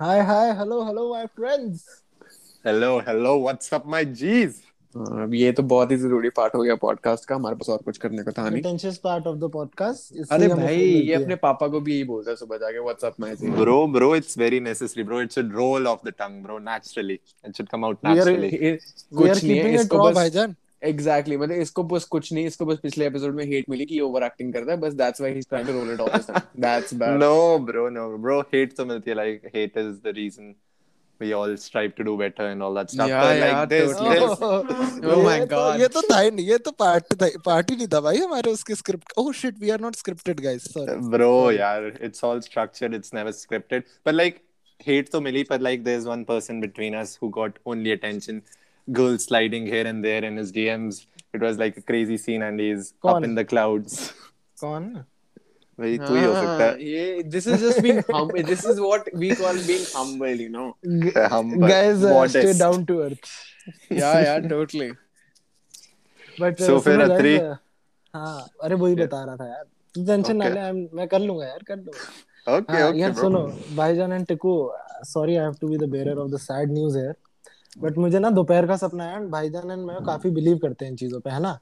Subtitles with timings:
[0.00, 1.84] Hi, hi, hello, hello, my friends.
[2.64, 4.60] Hello, hello, what's up, my G's?
[4.94, 7.78] हाँ, अब ये तो बहुत ही ज़रूरी पार्ट हो गया पॉडकास्ट का हमारे पास और
[7.84, 8.62] कुछ करने को था नहीं।
[9.04, 12.58] पार्ट ऑफ़ द पॉडकास्ट अरे भाई ये अपने पापा को भी यही बोलता है सुबह
[12.58, 16.12] जाके व्हाट्सअप में ऐसे bro bro it's very necessary bro it's a roll of the
[16.18, 17.18] tongue bro naturally
[17.48, 22.32] it should come out naturally कुछ नहीं इसको बस भाईजान। एग्जैक्टली मतलब इसको बस कुछ
[22.32, 25.20] नहीं इसको बस पिछले एपिसोड में हेट मिली कि ओवर एक्टिंग करता है बस that's
[25.20, 27.34] why he is trying to roll it off this time that's bad No,
[27.68, 28.38] bro, no, bro.
[28.54, 30.54] Hate to milti like hate is the reason
[31.20, 33.08] we all strive to do better and all that stuff.
[33.08, 34.18] Yeah, but yeah, like this, totally.
[34.18, 35.80] this Oh my तो- God.
[35.80, 37.14] ये तो था ही नहीं ये तो part
[37.46, 40.68] part ही नहीं था भाई हमारे उसके script oh shit we are not scripted guys
[40.74, 42.94] sorry bro, yeah, it's all structured.
[43.00, 43.90] It's never scripted.
[44.08, 44.38] But like
[44.86, 48.40] hate to milli, but like there's one person between us who got only attention.
[48.88, 50.98] Girls sliding here and there in his DMs.
[51.34, 53.16] It was like a crazy scene, and he's कौन?
[53.16, 53.96] up in the clouds.
[54.58, 54.84] कौन
[55.78, 59.10] वही तू ही हो सकता है ये this is just being humble this is what
[59.22, 60.64] we call being humble you know
[61.34, 61.98] Humble, guys
[62.32, 62.52] stay.
[62.58, 63.28] Down to earth
[63.98, 64.88] yeah yeah totally
[66.40, 67.36] but So फिर अत्री?
[68.14, 69.64] हाँ अरे वही बता रहा था यार
[69.94, 70.48] तू टेंशन ना.
[70.48, 72.08] ले I'm- मैं कर लूँगा यार कर लूँगा
[72.56, 73.12] Okay, हाँ, okay, यार.
[73.14, 73.40] सुनो
[73.76, 74.52] भाईजान and Tiku
[75.06, 77.14] sorry I have to be the bearer of the sad news here
[77.78, 80.92] but मुझे ना दोपहर का सपना है and भाईजान एंड मैं काफ़ी बिलीव करते हैं
[80.92, 81.58] इन चीज़ों पे है ना?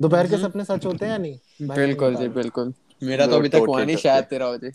[0.00, 1.38] दोपहर के सपने सच होते हैं या नहीं?
[1.62, 4.70] बिल्कुल जी बिल्कुल। मेरा तो अभी तक हुआ नहीं शायद तेरा हो जाए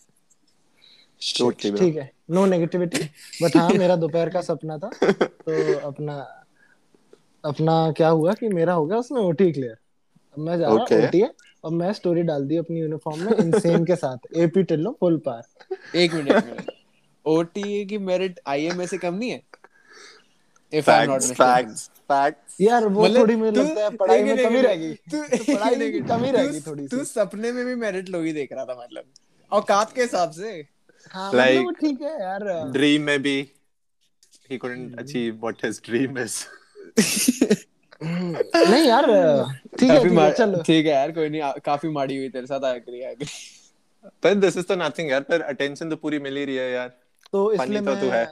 [1.77, 2.97] ठीक है नो नेगेटिविटी
[3.43, 4.89] बट हाँ मेरा दोपहर का सपना था
[5.21, 6.45] तो अपना
[7.45, 9.77] अपना क्या हुआ कि मेरा हो गया उसमें ओटी क्लियर
[10.33, 11.07] अब मैं जा रहा Okay.
[11.07, 14.97] ओटी है और मैं स्टोरी डाल दी अपनी यूनिफॉर्म में इनसेन के साथ एपी टिल्लो
[14.99, 15.43] फुल पार।
[15.95, 16.71] एक मिनट
[17.25, 19.41] ओटीए की मेरिट आईएमए से कम नहीं है?
[20.73, 22.55] If I am not Facts, facts, facts.
[22.61, 25.55] यार वो मतलब थोड़ी तू- लगता है पढ़ाई में कमी एक रह मिनट, गई तू-
[25.55, 28.53] पढ़ाई में कमी रह गई तू- थोड़ी तू सपने में भी मेरिट लोग ही देख
[28.53, 29.03] रहा था मतलब।
[29.51, 30.67] औकात के हिसाब से।
[31.11, 33.35] हाँ Like- मतलब वो ठीक है यार। Dream maybe
[34.51, 36.37] he couldn't achieve what his dream is.
[38.03, 39.05] नहीं यार
[39.79, 42.63] ठीक है है मार- चलो। ठीक है यार कोई नहीं काफ़ी माड़ी हुई तेरे साथ
[42.63, 43.27] I agree I agree
[44.25, 46.87] But this is तो nothing यार पर attention तो पूरी मिल ही रही है यार.
[47.31, 48.25] तो इसलिए तो मैं तू है.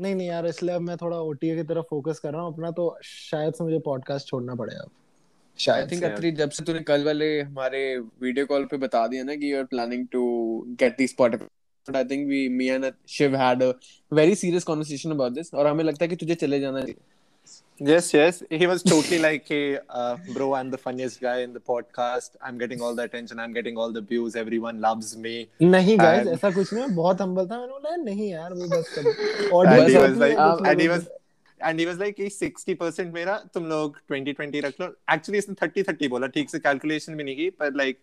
[0.00, 2.70] नहीं नहीं यार इसलिए अब मैं थोड़ा ओटीए की तरफ़ फोकस कर रहा हूँ। अपना
[2.70, 6.80] तो शायद से मुझे पॉडकास्ट छोड़ना पड़ेगा अब। आई शायद थिंक अत्री जब से तूने
[6.80, 10.22] कल वाले हमारे वीडियो कॉल पे बता दिया ना कि you are planning to
[10.80, 13.72] get the Spotify I think we me and Shiv had a
[14.12, 16.96] very serious conversation about this और हमें लगता है कि तुझे चले जाना चाहिए।
[17.87, 18.37] Yes, yes.
[18.49, 22.37] He was totally like, hey, uh, bro, I'm the funniest guy in the podcast.
[22.41, 23.41] I'm getting all the attention.
[23.45, 24.37] I'm getting all the views.
[24.43, 25.33] Everyone loves me.
[25.61, 28.67] नहीं गाइस And- ऐसा कुछ नहीं है बहुत humble था मैंने बोला नहीं यार वो
[28.75, 31.07] बस And he audience was like, um, and he was,
[31.69, 34.87] and he was like, hey, 60% मेरा तुम लोग 20 20 रख लो.
[35.15, 36.27] Actually, इसने 30 30 बोला.
[36.37, 38.01] ठीक से calculation भी नहीं की, but like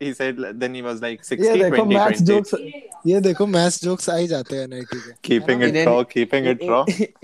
[0.00, 2.26] He said, then he was like 60 ये देखो 20 मैथ्स 20.
[2.26, 2.54] जोक्स
[3.06, 6.62] ये देखो मैथ्स जोक्स आ ही जाते हैं एनआईटी के it any- raw, keeping it
[6.70, 6.82] raw.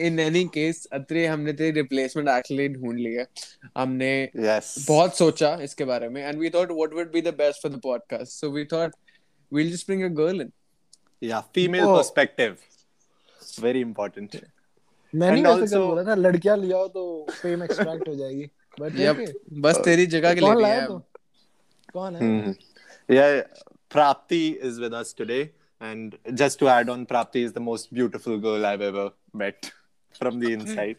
[0.08, 3.24] In any case Atri हमने तेरी रिप्लेसमेंट एक्चुअली ढूंढ लिया
[3.78, 4.10] हमने
[4.46, 4.74] Yes.
[4.88, 7.80] बहुत सोचा इसके बारे में and we thought what would be the best for the
[7.84, 8.94] podcast so we thought
[9.52, 10.48] we'll just bring a girl in
[11.22, 11.96] Yeah, female Oh.
[11.96, 12.54] perspective.
[13.64, 14.36] Very important.
[15.12, 18.48] मैंने कल बोला था लड़कियाँ ले आओ तो फेम एक्सट्रैक्ट हो जाएगी
[18.80, 19.20] बट yep
[19.66, 20.86] बस तेरी जगह के लिए है
[21.94, 22.14] Go on.
[22.14, 22.52] Mm-hmm.
[23.08, 23.42] Yeah,
[23.88, 25.52] Prapti is with us today.
[25.80, 29.70] And just to add on, Prapti is the most beautiful girl I've ever met
[30.18, 30.98] from the inside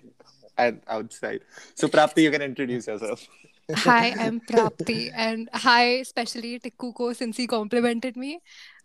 [0.58, 1.42] and outside.
[1.74, 3.28] So, Prapti, you can introduce yourself.
[3.74, 5.12] hi, I'm Prapti.
[5.14, 8.40] And hi, especially Tikkuko, since he complimented me.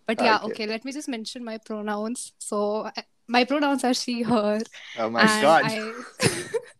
[0.06, 0.46] But yeah, okay.
[0.46, 2.32] okay, let me just mention my pronouns.
[2.38, 2.90] So,
[3.28, 4.60] my pronouns are she, her.
[4.98, 5.62] Oh my God.
[5.64, 5.92] I...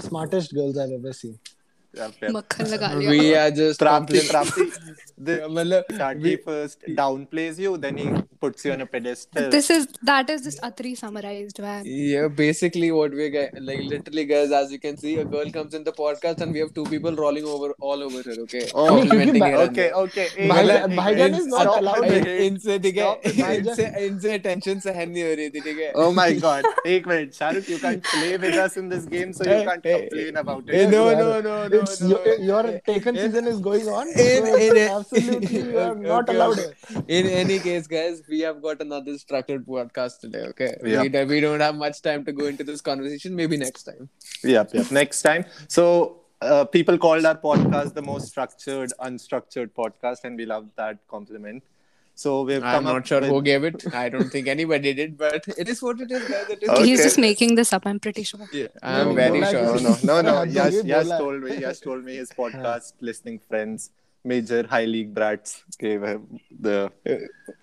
[0.00, 1.26] smartest girls
[1.97, 4.97] मक्खन लगा लिया we are just Prapti, compliment- Prapti,
[5.27, 8.03] the, मतलब Tati first downplays you, then he
[8.43, 9.47] puts you on a pedestal.
[9.55, 14.25] this is that is just Atri summarized man Yeah, basically what we're get, like literally
[14.33, 16.83] guys, as you can see, a girl comes in the podcast and we have two
[16.91, 18.35] people rolling over all over her.
[18.43, 18.61] Okay.
[18.75, 19.97] Oh, Complimenting her and okay, that.
[20.03, 20.27] okay.
[20.35, 22.45] Hey, भाईजान- hey, भाईजान hey, is not stop allowed the to- hate.
[22.51, 23.65] इनसे ठीक है Stop the hate.
[23.65, 26.69] इनसे इनसे tension सहन नहीं हो रही थी ठीक है Oh my god.
[26.95, 27.35] एक minute.
[27.41, 30.41] Shahrukh, you can't play with us in this game, so you Hey, can't hey, complain
[30.45, 30.95] about hey, it.
[30.97, 32.08] no, यार, no, no, no, it's no.
[32.24, 34.14] your, your taken In- season is going on in-
[34.46, 37.04] so in- absolutely you are Okay, not okay, allowed okay.
[37.18, 40.44] In any case, guys, we have got another structured podcast today.
[40.52, 41.02] Okay, Yeah.
[41.02, 43.34] we, don't- we don't have much time to go into this conversation.
[43.36, 44.08] Maybe next time.
[44.42, 44.90] Yep, yep.
[44.90, 45.44] Next time.
[45.68, 50.98] So, uh, people called our podcast the most structured, unstructured podcast, and we love that
[51.08, 51.62] compliment.
[52.15, 53.83] So we've I'm come not up sure with, who gave it.
[53.99, 56.49] I don't think anybody did, but it is what it is, guys.
[56.55, 56.69] It is.
[56.69, 56.85] Okay.
[56.87, 58.41] he's just making this up I'm pretty sure
[58.81, 59.61] I'm No, very bola sure.
[59.77, 60.33] किसी- No, no, no, no.
[60.39, 61.57] हाँ, Yash, ये Yash बोला है। told me.
[61.67, 63.87] Yash told me his podcast listening friends,
[64.33, 65.55] major high league brats,
[65.85, 66.27] gave him
[66.67, 66.75] the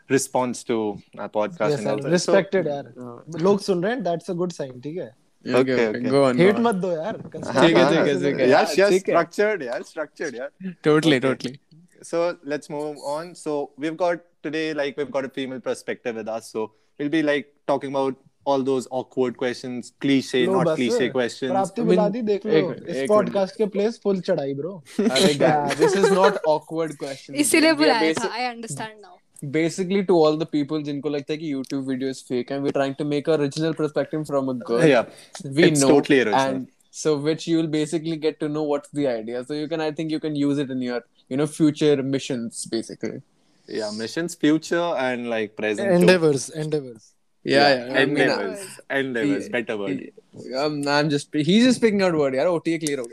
[0.09, 0.79] response to
[1.19, 1.71] our podcast.
[1.71, 2.11] yes and sir all that.
[2.17, 3.41] respected यार हाँ.
[3.49, 5.11] लोग सुन रहे हैं that's a good sign ठीक है
[5.47, 6.11] Okay, Okay, okay, okay.
[6.13, 6.39] go on.
[6.39, 6.63] hate go on.
[6.63, 8.49] मत दो यार So, ठीक है, ठीक है, ठीक है.
[8.53, 9.15] Yash, Yeah, yes, ठीक है.
[9.15, 10.73] structured, yeah, structured, yeah.
[10.87, 11.27] Totally, Okay.
[11.27, 11.61] totally.
[12.09, 12.23] So
[12.53, 13.29] let's move on.
[13.43, 13.53] So
[13.85, 16.51] we've got today, like we've got a female perspective with us.
[16.53, 18.17] So we'll be like talking about
[18.53, 21.51] all those awkward questions, cliche, low not बस cliche questions.
[21.53, 24.55] प्राप्ति I mean, बुला दी देख लो एक- इस एक podcast के place full चढ़ाई
[24.55, 27.35] bro अरे guys, this is not awkward question.
[27.45, 29.15] इसीलिए We are बुलाया basi- था I understand now
[29.55, 32.77] Basically, to all the people जिनको लगता है कि YouTube video is fake and we're
[32.77, 34.85] trying to make a original perspective from a girl.
[34.91, 35.11] Yeah,
[35.59, 36.41] we it's know totally original.
[36.55, 36.67] and
[37.01, 39.43] so which you'll basically get to know what's the idea.
[39.51, 42.65] So you can, I think, you can use it in your, you know, future missions
[42.77, 43.19] basically.
[43.68, 47.14] yeah missions future and like present endeavors endeavors.
[47.44, 49.50] Yeah, yeah, endeavors endeavors.
[49.50, 50.12] Better word.
[50.34, 53.00] Yeah, um, I'm just he's just speaking out word yaar ota clear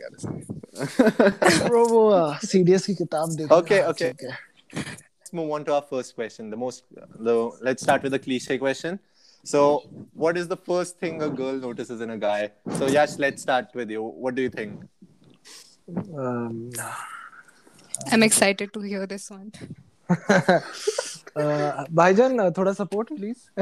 [3.50, 4.12] okay okay.
[4.74, 6.84] let's move on to our first question the most
[7.18, 8.98] the let's start with the cliche question.
[9.44, 12.50] So what is the first thing a girl notices in a guy?
[12.78, 14.02] So yash let's start with you.
[14.02, 14.82] What do you think?
[16.16, 16.70] Um,
[18.12, 19.52] i'm excited to hear this one.
[21.90, 23.60] भाईजान थोड़ा support please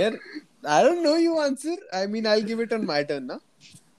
[0.00, 0.18] यार
[0.68, 3.38] I don't know you answer I mean I give it on my turn ना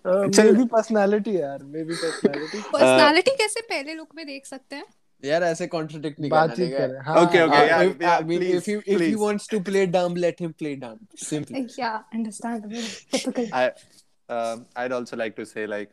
[0.08, 4.86] चल भी personality यार may be personality personality कैसे पहले look में देख सकते हैं?
[5.26, 6.68] यार ऐसे कॉन्ट्रडिक्ट नहीं बात ही?
[6.70, 10.52] कर। ओके ओके यार mean if you if you wants to play dumb let him
[10.52, 13.70] play dumb simply या understand I
[14.78, 15.90] I'd also like to say like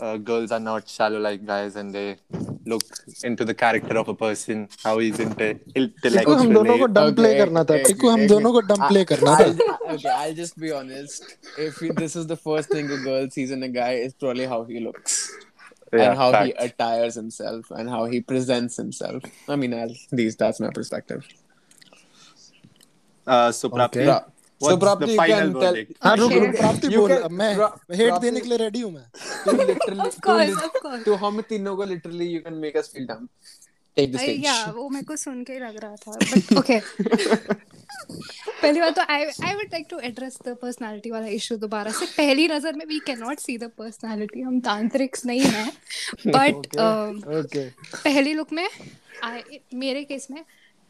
[0.00, 2.16] uh, girls are not shallow like guys, and they
[2.66, 2.82] look
[3.24, 6.94] into the character of a person, how he's inte- Tikku हम दोनों को intellectually.
[6.94, 9.34] डम Okay, play एक- करना था एक- टिक्कू हम एक दोनों को डम प्ले करना
[9.40, 11.28] था I'll, okay, I'll just be honest.
[11.68, 14.46] If he, this is the first thing a girl sees in a guy, is probably
[14.54, 15.20] how he looks
[15.92, 16.64] Yeah, and how he facts.
[16.64, 19.24] attires himself and how he presents himself.
[19.48, 21.24] I mean, I'll, these that's my perspective.
[23.26, 25.75] Uh, so, Prapti, Pra- what's so Prapti, the you final can tell.
[26.03, 27.53] हाँ रुक रुक बोल मैं
[27.95, 29.05] hate देने के लिए ready हूँ मैं
[29.45, 32.75] To literally, of course to, of course to हम तीनों को literally you can make
[32.75, 33.29] us feel dumb.
[33.97, 34.43] Take the stage.
[34.45, 36.79] या वो मेरे को सुन के ही लग रहा था बट ओके
[38.61, 42.05] पहली बात तो I I would like to address the personality वाला इशू दोबारा से
[42.17, 45.69] पहली नज़र में we can not see the personality हम तांत्रिक्स नहीं हैं
[46.27, 46.67] बट
[47.39, 48.67] ओके पहली लुक में
[49.23, 50.43] आई मेरे केस में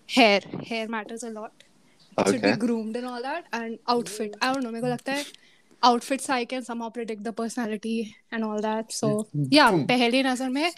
[0.09, 1.63] hair hair matters a lot
[2.17, 5.25] should be groomed and all that and outfit i don't know मेरे को लगता है
[5.83, 7.95] outfits I can somehow predict the personality
[8.35, 9.09] and all that so
[9.55, 10.71] yeah पहली नज़र में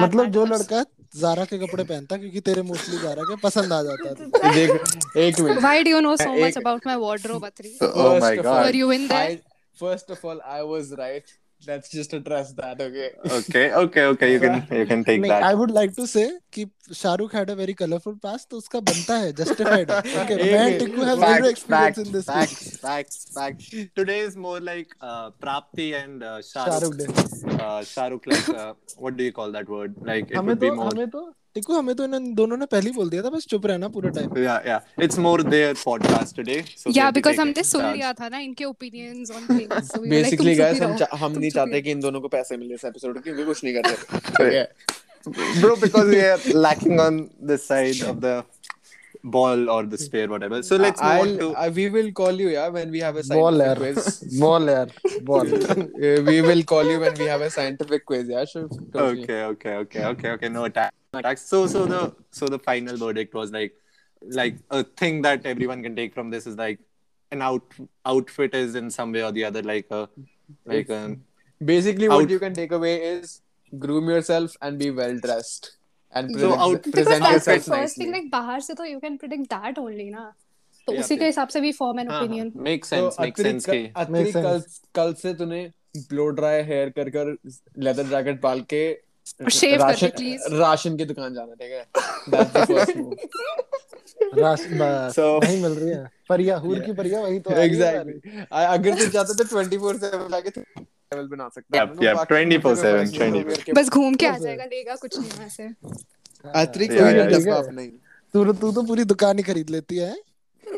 [0.00, 0.44] मतलब जो.
[0.46, 0.84] लड़का
[1.20, 5.40] जारा के कपड़े पहनता क्योंकि तेरे मोस्टली जारा के पसंद आ जाता है देख एक
[5.40, 8.32] मिनट why do you know so एक- much about my wardrobe Atri Oh First my
[8.32, 8.52] of God.
[8.54, 9.30] all, Were you in there?
[9.30, 9.38] I,
[9.84, 10.10] first
[11.57, 12.13] of all, I was right.
[12.13, 13.73] Let's just address that, okay?
[13.73, 14.33] Okay, okay, okay.
[14.33, 15.43] You can you can take नहीं that.
[15.43, 19.15] I would like to say कि Shahrukh had a very colourful past तो उसका बनता
[19.15, 22.77] है justified okay एक मैं minute, Tikku have zero Facts, experience facts, in this facts,
[22.77, 23.89] facts, facts.
[24.01, 26.73] Today is more like uh, Prapti and uh, Shahrukh.
[26.73, 27.07] Shahrukh day
[27.63, 29.95] Uh, Shahrukh, like, uh, what do you call that word?
[30.01, 31.78] Like, it हमें would be तो more.
[31.78, 34.10] हमें तो तो इन दोनों ने पहले ही बोल दिया था बस चुप रहना पूरे
[34.18, 35.06] time Yeah, yeah.
[35.06, 36.64] It's more their podcast today.
[36.76, 40.64] So yeah they'll be because taking हमने सुन लिया था ना इनके like Basically, तुम
[40.64, 43.14] guys, चुप ही हम हम नहीं चाहते कि इन दोनों को पैसे मिले इस एपिसोड
[43.14, 44.66] के क्योंकि कुछ नहीं कर रहे.
[45.60, 47.16] Bro, because we are lacking on
[47.50, 48.44] this side of the
[49.24, 50.62] ball or the sphere, whatever.
[50.62, 51.48] So let's move I'll, on to.
[51.54, 54.22] uh, we will call you, yeah, when we have a scientific यार quiz.
[54.40, 54.92] Ball यार
[55.30, 58.68] ball Uh, we will call you when we have a scientific quiz, yeah, sure.
[58.94, 60.48] Okay, okay, okay, okay, okay.
[60.48, 60.97] No attack.
[61.13, 61.45] no attacks.
[61.53, 62.01] So, so the
[62.31, 63.73] so the final verdict was like,
[64.21, 66.79] like a thing that everyone can take from this is like
[67.31, 70.07] an out outfit is in some way or the other like a
[70.65, 71.01] like a
[71.61, 73.41] Basically, what Out- you can take away is
[73.79, 75.69] groom yourself and be well dressed
[76.13, 78.21] and So present, out- Because present that's the yourself first thing nicely.
[78.21, 80.25] like बाहर से तो you can predict that only ना
[80.87, 81.29] तो Yeah, उसी के yeah.
[81.29, 83.71] हिसाब से भी form an हाँ, हाँ, opinion makes तो sense makes अत्री sense क-
[83.71, 84.79] कि अत्री Makes कल sense.
[84.95, 85.61] कल से तूने
[86.09, 87.35] ब्लो ड्राई हेयर कर कर
[87.87, 88.83] लेदर जैकेट पाल के
[89.32, 90.60] करके, राशन please.
[90.60, 91.86] राशन की दुकान जाना ठीक है?
[92.30, 93.16] That's the first move.
[94.38, 98.10] रास बस So- नहीं मिल रही है। परिया हूर की परिया वही तो है।
[98.52, 103.74] अ- अगर तू चाहता तो 24/7 लाके लेवल बना सकता Yep, yep, 24/7, 24.
[103.74, 107.50] बस घूम के आ जाएगा लेगा कुछ नहीं वहाँ से कोई.
[107.50, 107.90] आप नहीं।
[108.34, 110.16] तू तू तो पूरी दुकान ही खरीद लेती है।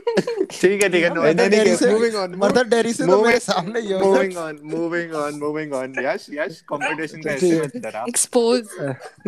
[0.01, 3.81] ठीक है ठीक है नहीं नहीं नहीं मूविंग ऑन मतलब डेरी से तो मेरे सामने
[3.81, 8.69] ही moving on moving on moving on yes yes competition का इशू है जरा एक्सपोज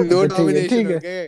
[0.01, 1.25] नो डोमिनेशन ठीक है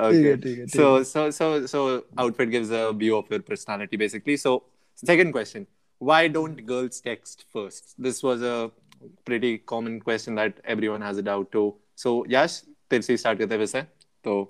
[0.00, 1.84] okay so so so so
[2.18, 4.56] outfit gives a view of your personality basically so
[4.98, 5.66] second question
[6.00, 8.56] why don't girls text first this was a
[9.26, 13.60] pretty common question that everyone has a doubt too so yes तेरे start करते हैं
[13.60, 13.82] वैसे
[14.24, 14.40] तो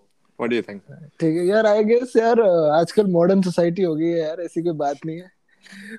[0.40, 0.80] what do you think?
[1.20, 2.40] ठीक है यार I guess यार
[2.80, 5.30] आजकल मॉडर्न सोसाइटी हो गई है यार ऐसी कोई बात नहीं है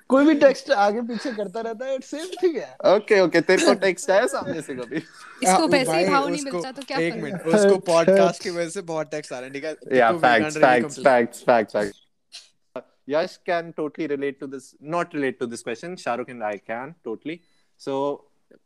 [0.08, 3.42] कोई भी टेक्स्ट आगे पीछे करता रहता है इट्स सेम ठीक है Okay okay.
[3.46, 4.96] तेरे को text आया सामने से कभी?
[4.96, 9.10] इसको पैसे भाव नहीं मिलता तो क्या एक मिनट उसको पॉडकास्ट की वजह से बहुत
[9.10, 11.06] टेक्स्ट आ रहे हैं ठीक है Yeah, तो really facts, complain.
[11.08, 11.98] facts, facts, facts.
[13.12, 15.96] Yash can totally relate to this, not relate to this question.
[16.02, 17.40] Shahrukh and I can totally.
[17.80, 17.94] So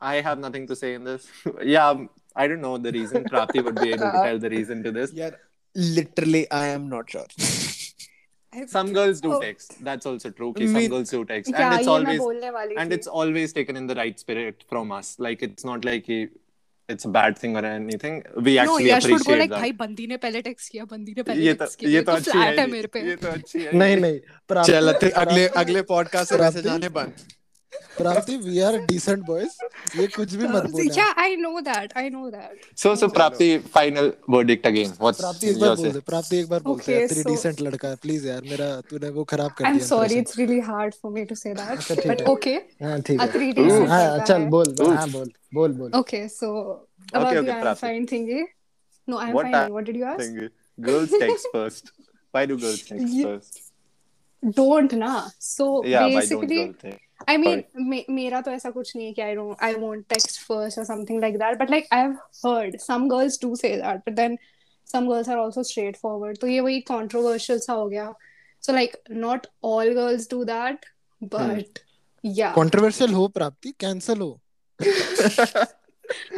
[0.00, 1.28] I have nothing to say in this.
[1.75, 3.25] yeah, um, I don't know the reason.
[3.25, 5.14] Prati would be able to tell the reason to this.
[5.21, 5.38] यार
[5.76, 7.26] literally I am not sure
[8.68, 9.38] Some girls do Oh.
[9.40, 9.73] text.
[9.85, 10.47] That's also true.
[10.50, 13.87] Okay, some Me- girls do text, क्या and it's always and it's always taken in
[13.87, 15.11] the right spirit from us.
[15.18, 16.18] Like it's not like he,
[16.88, 18.16] it's a bad thing or anything.
[18.49, 19.59] We actually go appreciate like that.
[19.59, 22.12] भाई बंदी ने पहले text किया बंदी ने पहले ये तो टेक्स्ट किया ये तो
[22.12, 26.28] अच्छी है है मेरे पे ये तो अच्छी है नहीं नहीं चल अगले अगले पॉडकास्ट
[26.28, 27.36] से प्राप्ति- मैसेज बंद
[27.99, 32.09] प्राप्ति वी आर डिसेंट बॉयज़ ये कुछ भी मत बोलना yeah I know that I
[32.14, 34.90] know that So, so Prapti, final verdict again.
[35.04, 37.97] What's प्राप्ति एक बार बोल दे प्राप्ति एक बार बोल दे तेरी डिसेंट लड़का है
[38.02, 41.12] प्लीज़ यार मेरा तूने वो खराब कर I'm दिया sorry impression। it's really hard for
[41.16, 44.18] me to say that अच्छा, ठीक but है। okay हाँ ठीक है अत्री decent हाँ
[44.26, 46.52] चल बोल हाँ बोल बोल बोल Okay, so
[47.12, 47.80] about okay, the I'm Prapti.
[47.87, 48.42] fine thingy.
[49.09, 49.54] No, I'm What fine.
[49.62, 50.21] I- What did you ask?
[50.23, 50.52] Thank.
[50.90, 51.92] Girls text first.
[52.35, 53.61] Why do girls text first?
[54.42, 55.12] Don't na.
[55.38, 57.06] So Yeah, basically why don't girls text?
[57.28, 60.38] I mean, me, मेरा तो ऐसा कुछ नहीं है कि I don't, I won't text
[60.40, 61.58] first or something like that.
[61.58, 64.38] But like I've heard some girls do say that, but then
[64.85, 66.38] some girls are also straightforward.
[66.40, 68.14] तो ये वही controversial सा हो गया.
[68.61, 70.85] So like not all girls do that,
[71.20, 71.80] but
[72.23, 72.52] yeah.
[72.54, 74.40] Controversial हो Prapti cancel हो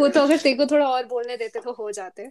[0.00, 2.30] वो तो अगर तेरे को थोड़ा और बोलने देते तो हो जाते.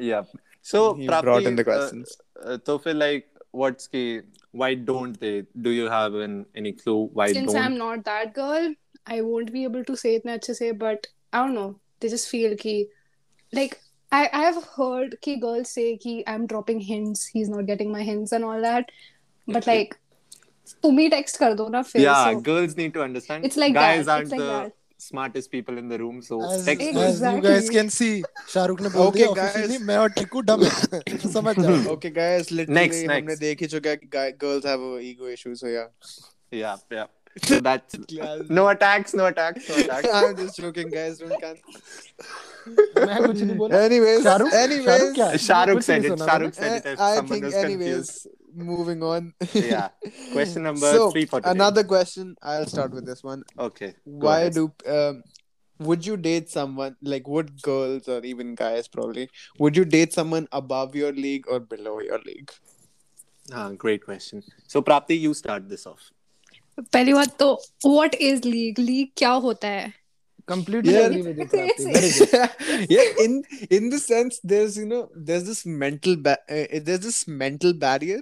[0.00, 0.22] Yeah.
[0.62, 2.16] So, He Prapti, brought in the uh, questions.
[2.44, 4.20] uh, तो फिर like, what's की,
[4.62, 7.62] why don't they do you have an, any clue why since don't...
[7.62, 8.74] i'm not that girl
[9.06, 12.28] i won't be able to say it na se, but i don't know they just
[12.28, 12.88] feel key.
[13.52, 13.80] like
[14.12, 18.32] I, I've heard key girls say ki I'm dropping hints, he's not getting my hints
[18.32, 18.90] and all that.
[19.48, 19.96] But like
[20.82, 22.40] to me text kar do na, phir, Yeah, so.
[22.40, 23.44] girls need to understand.
[23.44, 24.12] It's like guys that.
[24.12, 24.72] aren't like the that
[25.05, 26.97] smartest people in the room, so as, text as first.
[26.97, 27.49] you Exactly.
[27.49, 28.09] guys can see
[28.53, 29.39] Shahrukh ने बोल Okay, दिया guys.
[29.55, 33.23] Officially मैं और टिकू डम है तो समझ जाओ Okay, guys, literally Next, next.
[33.23, 35.89] हमने देख ही चुका है कि guy- girls have uh, ego issues, so yeah.
[36.51, 37.09] Yeah, yeah.
[37.47, 37.97] So that's
[38.59, 40.07] no attacks, no attacks, no attacks.
[40.21, 41.19] I'm just joking, guys.
[41.19, 41.55] Don't can.
[42.97, 46.19] मैं कुछ नहीं बोला Anyways, शाहरुख anyways, शाहरुख क्या Shahrukh कुछ नहीं said it.
[46.19, 46.89] सुना Shahrukh मैंने। said it.
[46.93, 48.27] If I someone think, was anyways, confused.
[48.55, 49.33] moving on.
[49.53, 49.89] Yeah.
[50.31, 51.51] Question number so, three for today.
[51.51, 52.35] another question.
[52.41, 53.43] I'll start with this one.
[53.57, 53.93] Okay.
[54.05, 54.53] go Why ahead.
[54.53, 55.23] do um,
[55.79, 59.29] would you date someone like would girls or even guys probably
[59.59, 62.51] would you date someone above your league or below your league?
[63.51, 64.43] Ah, great question.
[64.67, 66.11] So Prapti, you start this off.
[66.93, 67.47] पहली बात तो
[67.85, 68.79] what is league?
[68.79, 69.93] League क्या होता है?
[70.51, 71.07] completely Yeah.
[71.07, 73.35] agree with you प्राप्ति very good yeah, in
[73.77, 78.21] in the sense there's you know there's this mental ba- uh, there's this mental barrier.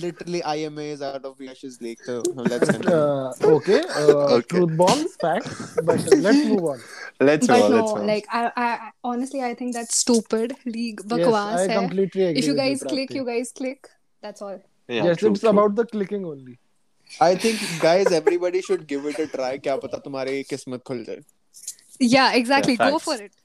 [0.00, 2.00] literally IMA is out of Yash's league.
[2.06, 2.94] So let's continue.
[2.94, 4.46] uh, okay uh, Okay.
[4.54, 6.80] truth bombs facts but let's move on
[7.28, 7.68] Let's but go.
[7.68, 8.04] no let's go.
[8.10, 12.26] like I, I I- honestly I think that's stupid league yes बकवास I है completely
[12.28, 13.20] agree if you with guys you, click Prapti.
[13.20, 13.90] you guys click
[14.26, 14.58] that's all
[14.96, 15.54] yeah, yes true, it's true.
[15.56, 16.58] about the clicking only
[17.24, 19.52] I think guys, everybody should give it a try.
[19.66, 21.20] क्या पता तुम्हारी किस्मत खुल जाए.
[22.14, 23.04] yeah exactly Yeah, go facts.
[23.10, 23.36] for it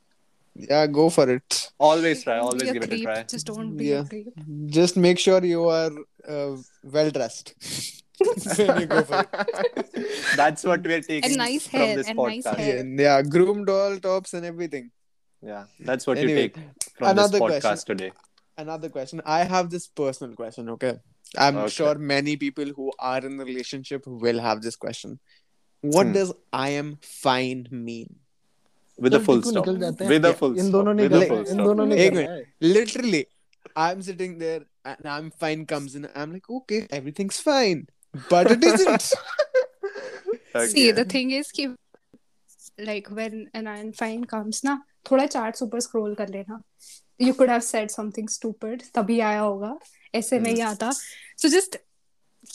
[0.71, 1.55] Yeah, go for it.
[1.85, 2.33] always try.
[2.47, 3.05] Always Be a give it a creep.
[3.05, 3.21] try.
[3.31, 4.01] Just don't be Yeah.
[4.01, 4.41] a creep.
[4.75, 5.93] Just make sure you are
[6.27, 6.57] uh,
[6.97, 7.53] well dressed
[8.23, 10.35] when you go for it.
[10.41, 12.57] That's what we're taking nice from hair, this and nice podcast.
[12.57, 12.85] hair.
[12.85, 14.91] Yeah, yeah, groomed all tops and everything.
[15.41, 16.59] Yeah, that's what Anyway, you take
[16.99, 17.97] from another this podcast question.
[17.97, 18.11] today.
[18.57, 19.21] Another question.
[19.25, 20.69] I have this personal question.
[20.77, 20.93] Okay,
[21.45, 21.69] I'm Okay.
[21.77, 25.15] sure many people who are in a relationship will have this question.
[25.95, 26.13] What Hmm.
[26.19, 26.33] does
[26.65, 28.11] "I am fine" mean?
[29.03, 29.65] With a चल, full Tikku stop.
[29.67, 30.71] निकल जाते हैं। With a Yeah, full in stop.
[30.71, 31.65] दोनों ने With a कर- full इन stop.
[31.65, 33.21] दोनों ने एक कर मिनट। रहा है। Literally,
[33.83, 36.07] I'm sitting there and "I'm fine" comes in.
[36.15, 37.85] I'm like, okay, everything's fine,
[38.29, 39.11] but it isn't.
[40.55, 40.67] Okay.
[40.67, 41.75] See, the thing is कि
[42.89, 44.77] like when an iron fine comes ना
[45.11, 46.59] थोड़ा charts ऊपर स्क्रॉल कर लेना
[47.19, 49.77] you could have said something stupid तभी आया होगा
[50.15, 50.89] ऐसे नहीं आता
[51.43, 51.77] so just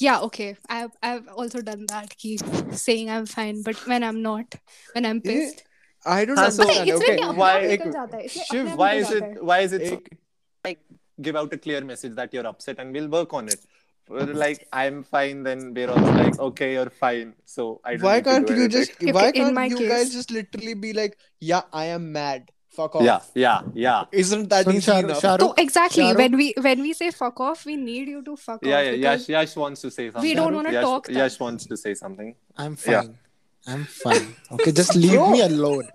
[0.04, 2.36] yeah okay I've I've also done that कि
[2.84, 4.56] saying I'm fine but when I'm not
[4.96, 5.64] when I'm Yeah, pissed
[6.06, 6.88] I don't हाँ, so- understand.
[6.88, 8.92] इसलिए Okay, नहीं अपने why- आप एक- निकल जाता है इसलिए Shiv, अपने आप Why
[8.94, 9.38] निकल is जाता it?
[9.38, 9.96] है Why is it so?
[9.98, 10.16] एक-
[10.64, 10.80] Like,
[11.23, 13.65] give out a clear message that you're upset and we'll work on it
[14.09, 17.33] like I'm fine, then we're also like, okay, you're fine.
[17.45, 19.89] So I why can't you just why can't you case...
[19.89, 22.51] guys just literally be like, yeah, I am mad.
[22.69, 23.03] Fuck off.
[23.03, 24.05] Yeah, yeah, yeah.
[24.11, 25.21] Isn't that so Shah- enough?
[25.21, 28.35] Shah so exactly Shah when we when we say fuck off, we need you to
[28.35, 28.85] fuck yeah, off.
[28.85, 29.11] Yeah, yeah.
[29.11, 30.27] Yash, Yash wants to say something.
[30.27, 31.09] We don't want to talk.
[31.09, 32.35] Yash wants to say something.
[32.57, 32.93] I'm fine.
[32.93, 33.73] Yeah.
[33.73, 34.35] I'm fine.
[34.51, 35.87] Okay, just leave me alone.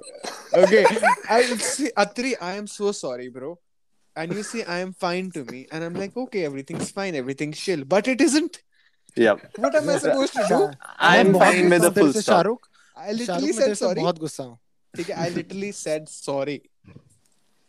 [0.54, 0.86] Okay,
[1.28, 3.58] I see, Atri, I am so sorry, bro
[4.17, 7.59] And you say I am fine to me, and I'm like, okay, everything's fine, everything's
[7.59, 8.59] chill, but it isn't.
[9.15, 9.39] Yeah.
[9.63, 10.59] What am I supposed to do?
[11.11, 12.33] I'm मैं बहुत fine with गुस्सा a हूँ तेरे full से, stop.
[12.35, 14.01] Shahrukh I literally Shahrukh मैं said तेरे से sorry.
[14.01, 14.57] बहुत गुस्सा हूँ
[14.97, 16.57] ठीक है, I literally said sorry.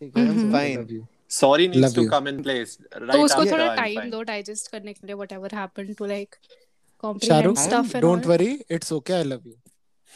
[0.01, 0.53] ठीक है, Mhm.
[0.57, 0.77] Fine.
[0.83, 1.07] love you.
[1.39, 2.11] Sorry needs Love to you.
[2.11, 4.11] come in place right तो उसको after थोड़ा I'm टाइम fine.
[4.11, 8.33] दो डाइजेस्ट करने के लिए whatever happened to like Shahrukh comprehend stuff and don't all
[8.35, 9.57] worry it's okay I love you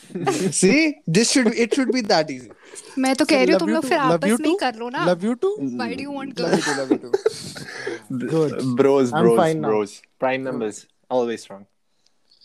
[0.59, 2.50] See, this should it should be that easy.
[2.99, 4.47] मैं तो कह रही हूँ Love तुम you लोग too, फिर love आपस you में
[4.47, 6.65] ही too, कर लो ना love you too why do you want Love you girls
[6.65, 8.29] too, love you too.
[8.35, 8.77] Good.
[8.77, 9.69] Bros, I'm bros, fine now.
[9.69, 9.95] bros.
[10.25, 11.67] Prime numbers, always strong.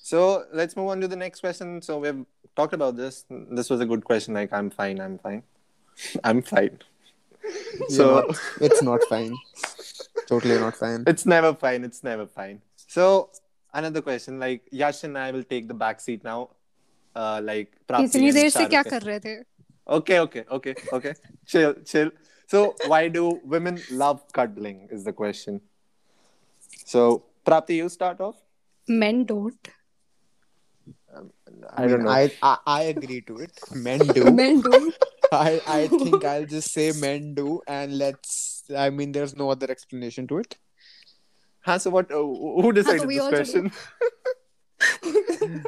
[0.10, 1.82] So let's move on to the next question.
[1.82, 2.26] So we've
[2.62, 3.26] talked about this.
[3.60, 4.34] This was a good question.
[4.34, 5.00] Like, I'm fine.
[5.00, 5.44] I'm fine.
[6.24, 6.80] I'm fine.
[7.44, 9.38] You're So not- it's not fine.
[10.28, 11.04] Totally not fine.
[11.14, 11.84] it's never fine.
[11.92, 12.62] It's never fine.
[12.88, 13.30] So
[13.74, 14.40] another question.
[14.40, 16.50] Like Yash and I will take the back seat now.
[17.18, 18.90] Uh, like Prapti इतनी and देर से क्या Shahrukh.
[18.90, 19.36] कर रहे थे
[19.96, 21.14] Okay, okay, okay, okay.
[21.46, 22.10] chill, chill.
[22.54, 23.24] So why do
[23.54, 24.88] women love cuddling?
[24.92, 25.60] Is the question.
[26.86, 28.42] So Prapti, you start off.
[29.02, 29.68] men don't
[31.78, 32.10] I don't know.
[32.10, 33.60] I, I I agree to it.
[33.88, 34.24] Men do.
[34.40, 38.64] men don't I I think I'll just say men do, and let's.
[38.86, 40.58] I mean, there's no other explanation to it.
[41.70, 42.12] Huh, so what?
[42.12, 42.24] Uh,
[42.66, 43.62] who decided we this also do.
[43.62, 43.72] question?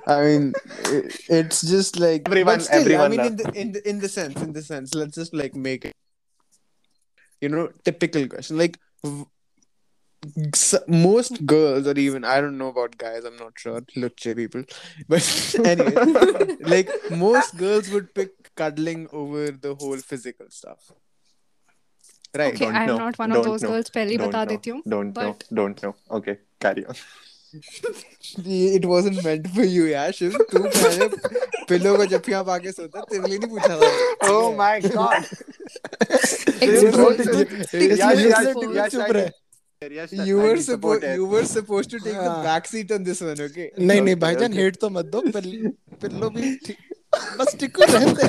[0.07, 0.53] I mean,
[0.85, 3.45] it, it's just like Everyone- But still, everyone I mean, in does.
[3.45, 5.93] the in the in the sense, in the sense, let's just like make it.
[7.41, 8.57] You know, typical question.
[8.57, 9.25] Like v-
[10.53, 13.23] s- most girls, or even I don't know about guys.
[13.25, 13.81] I'm not sure.
[14.03, 14.63] Luche people,
[15.07, 20.91] but anyway, like most girls would pick cuddling over the whole physical stuff.
[22.37, 22.53] Right.
[22.53, 22.97] Okay, Don't I'm know.
[22.97, 23.69] not one of Don't those know.
[23.75, 23.89] girls.
[23.89, 24.49] पहले ही Don't बता know.
[24.55, 25.27] देती हूँ Don't know.
[25.35, 25.95] but Don't know.
[26.19, 26.95] Okay, carry on.
[27.52, 31.06] It wasn't meant for you, यार शिव तू पहले
[31.68, 34.42] pillow को जफ्फियाँ पाके सोता तेरे लिए नहीं पूछा था Oh
[39.10, 39.36] रहे need-
[39.82, 42.42] Yash, you were supposed you were supposed to take the हाँ.
[42.44, 44.52] back seat on this one okay नहीं नहीं भाईजान.
[44.52, 45.70] हेट तो मत दो पिल-
[46.02, 46.50] पिल्लो भी
[47.38, 48.26] बस टिक्कू रहते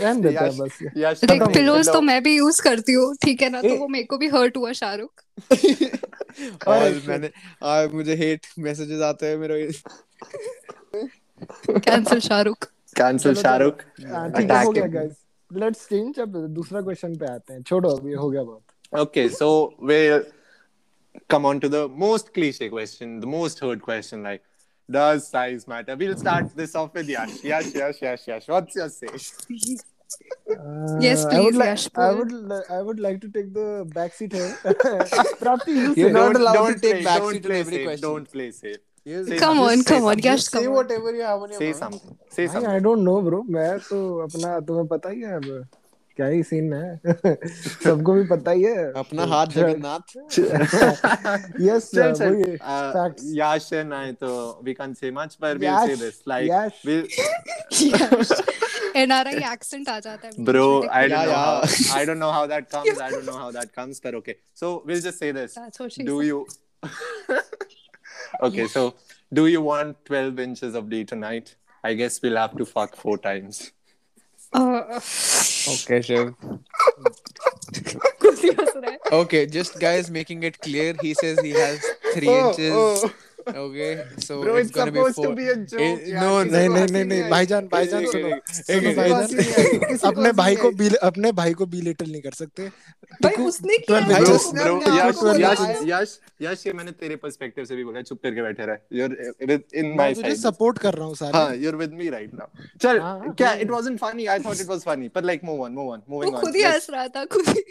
[0.00, 0.78] रहने देता है बस
[1.24, 4.18] देख पिलोज तो मैं भी यूज़ करती हूँ ठीक है ना तो वो मेरे को
[4.18, 5.22] भी हर्ट हुआ शाहरुख
[6.68, 7.30] और मैंने
[7.62, 9.70] आज मुझे हेट मैसेजेस आते हैं मेरे
[11.68, 13.82] कैंसिल शाहरुख.
[14.06, 14.92] हाँ, है हो Attack गया him.
[14.94, 15.16] गाइस
[15.50, 18.62] लेट्स चेंज अब दूसरा क्वेश्चन पे आते हैं छोड़ो अभी हो गया बहुत
[19.00, 19.48] Okay, so
[19.88, 20.22] we'll
[21.28, 24.42] come on to the most cliche question, the most heard question like,
[24.88, 25.94] does size matter?
[25.96, 27.36] We'll start this off with Yash.
[27.44, 28.48] Yash, Yash, Yash, Yash.
[28.48, 29.12] What's your say?
[31.00, 31.34] Yes, please.
[31.36, 34.32] I would like Yash, I would li- I would like to take the back seat
[34.32, 34.48] here.
[35.42, 36.10] Prapti, you You're say.
[36.10, 38.08] allowed Don't- to don't take play- back don't seat in every safe, question.
[38.08, 38.76] Don't play safe.
[39.28, 40.74] Say Come on, come on, Yash, Just come say on.
[40.74, 41.76] whatever you have on your Say mind.
[41.76, 42.18] something.
[42.38, 42.70] Say something.
[42.70, 43.42] I don't know, bro.
[43.58, 45.46] मैं तो अपना तुम्हें पता ही है अब
[46.20, 47.34] क्या ही scene है
[47.84, 50.16] सबको भी पता ही है अपना हाथ Jagannath
[51.68, 53.10] yes Uh,
[53.80, 54.06] and I,
[54.66, 56.16] we can't say much, but we'll say Yash, this.
[56.26, 56.84] Like, Yash.
[56.84, 57.06] we'll,
[59.00, 60.64] NRI accent आ जाता है bro,
[61.00, 61.32] I Yeah, don't know.
[61.32, 61.36] yeah.
[61.36, 63.00] How, I don't know how that comes.
[63.06, 64.34] I don't know how that comes, but okay.
[64.62, 65.54] So we'll just say this.
[65.60, 66.26] That's what she do said.
[66.30, 66.38] you
[68.46, 68.82] okay so
[69.38, 71.50] do you want 12 inches of D tonight
[71.88, 73.79] i guess we'll have to fuck four times Uh,
[74.54, 76.34] okay, Shiv.
[79.12, 81.84] okay, just guys making it clear, he says he has
[82.14, 82.72] three oh, inches.
[82.74, 83.12] Oh.
[83.46, 85.26] Okay, so Bro, it's it's gonna be supposed four.
[85.28, 88.28] to be a joke, Eh, यार, no, नहीं नहीं नहीं नहीं आई। भाईजान भाईजान सुनो
[88.28, 92.22] एक- सुनो भाईजान आई, अपने भाई को आई। बी अपने भाई को बी लिटिल नहीं
[92.22, 92.68] कर सकते
[93.24, 96.92] भाई उसने किया 12 है Bro, inches bro, अपने यश यश। यश यश ये मैंने
[97.00, 100.42] तेरे पर्सपेक्टिव से भी बोला चुप करके बैठे रहे you're in मैं my तुझे side
[100.42, 102.48] सपोर्ट कर रहा हूँ सारे हाँ you're with me right now
[102.82, 105.44] चल हाँ, हाँ, क्या हाँ। it wasn't funny I thought it was funny but like
[105.50, 107.64] move on move on वो moving on खुद ही हंस रहा था खुद ही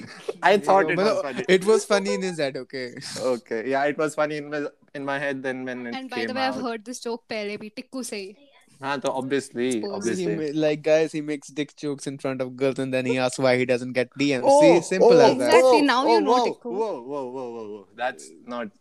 [0.51, 2.57] I thought it was मतलब, funny It was funny in his head.
[2.57, 2.85] Okay.
[3.31, 4.41] okay yeah it was funny
[4.88, 6.54] in my in my head then when it and by the came way I have
[6.54, 8.34] out heard this joke पहले भी टिक्कू से ही
[8.82, 12.48] हाँ तो obviously He obviously ma- like guys, he makes dick jokes in front of
[12.62, 14.48] girls, and then he asks why he doesn't get DMs.
[14.52, 15.52] Oh, See, simple oh, as that.
[15.52, 16.72] Exactly, now you oh, know, whoa, Tikku.
[16.80, 17.86] Whoa, whoa, whoa, whoa, whoa.
[18.00, 18.72] That's not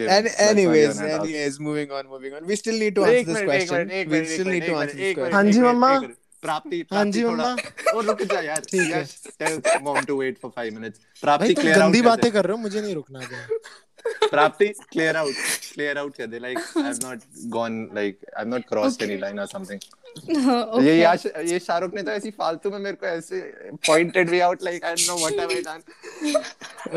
[0.00, 0.12] good.
[0.16, 1.24] And That's not anyways, good at all.
[1.24, 2.46] anyways, moving on, moving on.
[2.52, 3.78] We still need to answer एक this minute, एक question.
[3.78, 5.34] Minute, एक We minute, still एक need to minute, answer this एक minute, question.
[5.34, 8.22] हाँ जी, एक minute, मम्मा। एक minute. प्राप्ति हाँ प्राप्ति जी, थोड़ा मम्मा। और रुक
[8.22, 11.62] जा यार ठीक है। Yash tell mom to wait for 5 minutes भाई प्राप्ति तुम
[11.62, 13.26] क्लियर आउट गंदी बातें कर रहे हो मुझे नहीं रुकना है
[14.29, 15.33] प्राप्ति क्लियर आउट
[15.73, 17.19] क्लियर आउट कर दे like I have not
[17.57, 19.79] gone like I have not crossed any line or something
[20.27, 23.39] ये ओके ये शाहरुख ने तो ऐसी फालतू में मेरे को ऐसे
[23.87, 25.81] pointed me out like I don't know what have I done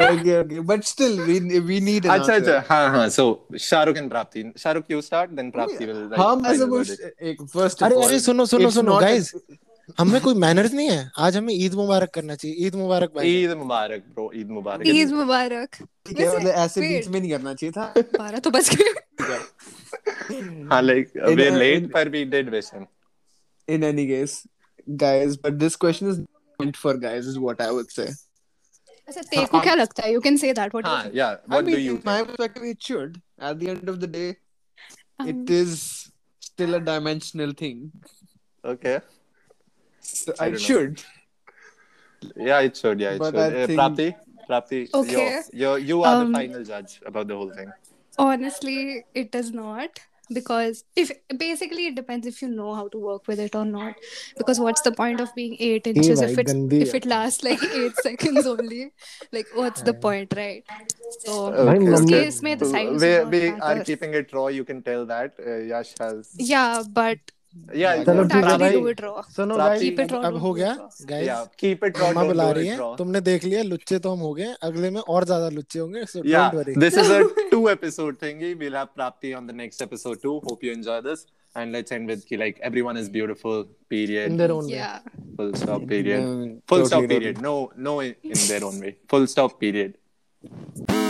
[0.06, 1.36] okay, okay, but still, we
[1.68, 2.54] we need an अच्छा answer.
[2.54, 2.74] अच्छा.
[2.74, 3.08] हाँ हाँ.
[3.10, 3.24] So
[3.60, 6.90] Shahrukh and Prapti Shahrukh you start then Prapti will हम ऐसे कुछ
[7.30, 9.32] एक first अरे अरे सुनो सुनो सुनो not a- गाइस
[9.98, 11.10] हमें कोई मैनर्स नहीं है?
[11.18, 15.10] आज हमें ईद मुबारक करना चाहिए। ईद मुबारक भाई। ईद मुबारक ब्रो ईद मुबारक। ईद
[15.12, 18.90] मुबारक। ठीक है मतलब ऐसे बीच में नहीं करना चाहिए था। बारह तो बच गए।
[20.72, 22.86] हाँ लाइक वी लेट पर we did wish him
[23.68, 24.42] in any case
[24.88, 26.20] guys but this question is
[26.60, 30.12] meant for guys is what I would say अच्छा तेरे को क्या लगता है?
[30.12, 33.56] You can say that what हाँ या what do you my perspective it should at
[33.56, 34.28] the end of the day
[35.28, 35.74] it is
[36.42, 37.90] still a dimensional thing
[38.64, 38.96] okay
[40.06, 41.02] So I, I should.
[42.36, 43.00] Yeah, it should.
[43.00, 43.40] Yeah, it but should.
[43.40, 43.80] I uh, think...
[43.80, 44.14] Prapti,
[44.48, 45.42] Prapti, okay.
[45.52, 47.72] you you are um, the final judge about the whole thing.
[48.18, 50.00] Honestly, it does not
[50.32, 53.94] because if basically it depends if you know how to work with it or not
[54.36, 57.96] because what's the point of being 8 inches if it if it lasts like 8
[58.02, 58.92] seconds only
[59.32, 60.64] like what's the point right
[61.20, 61.76] so okay.
[61.76, 65.34] in this case may the we, we are keeping it raw you can tell that
[65.46, 67.18] uh, yash has yeah but
[67.74, 70.72] yeah चलो ठीक है सुनो guys अब हो गया
[71.10, 75.00] guys yeah बुला रही है तुमने देख लिया लुच्चे तो हम हो गए अगले में
[75.00, 77.22] और ज़्यादा लुच्चे होंगे so don't worry this is a
[77.54, 81.26] two episode thingy we'll have Prapti on the next episode too hope you enjoy this
[81.56, 83.64] and let's end with ki, like everyone is beautiful
[83.94, 84.98] period in their own yeah
[85.40, 87.56] full stop period Um, full totally stop period no
[87.88, 91.04] no in, in their own way full stop period